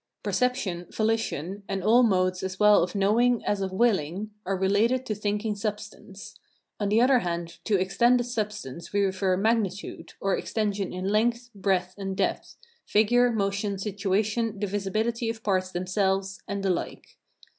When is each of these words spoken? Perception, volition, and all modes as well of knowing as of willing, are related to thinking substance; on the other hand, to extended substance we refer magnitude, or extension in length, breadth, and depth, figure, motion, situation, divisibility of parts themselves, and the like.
Perception, 0.23 0.87
volition, 0.91 1.61
and 1.69 1.83
all 1.83 2.01
modes 2.01 2.41
as 2.41 2.59
well 2.59 2.81
of 2.81 2.95
knowing 2.95 3.45
as 3.45 3.61
of 3.61 3.71
willing, 3.71 4.31
are 4.47 4.57
related 4.57 5.05
to 5.05 5.13
thinking 5.13 5.53
substance; 5.53 6.33
on 6.79 6.89
the 6.89 6.99
other 6.99 7.19
hand, 7.19 7.59
to 7.65 7.79
extended 7.79 8.23
substance 8.23 8.91
we 8.91 9.01
refer 9.01 9.37
magnitude, 9.37 10.13
or 10.19 10.35
extension 10.35 10.91
in 10.91 11.09
length, 11.09 11.51
breadth, 11.53 11.93
and 11.99 12.17
depth, 12.17 12.55
figure, 12.83 13.31
motion, 13.31 13.77
situation, 13.77 14.57
divisibility 14.57 15.29
of 15.29 15.43
parts 15.43 15.69
themselves, 15.71 16.41
and 16.47 16.63
the 16.63 16.71
like. 16.71 17.19